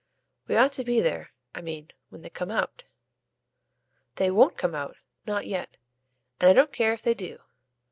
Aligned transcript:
"We 0.47 0.55
ought 0.55 0.71
to 0.71 0.83
be 0.83 0.99
there 0.99 1.29
I 1.53 1.61
mean 1.61 1.91
when 2.09 2.23
they 2.23 2.31
come 2.31 2.49
out." 2.49 2.85
"They 4.15 4.31
WON'T 4.31 4.57
come 4.57 4.73
out 4.73 4.97
not 5.27 5.45
yet. 5.45 5.77
And 6.39 6.49
I 6.49 6.53
don't 6.53 6.73
care 6.73 6.91
if 6.91 7.03
they 7.03 7.13
do." 7.13 7.37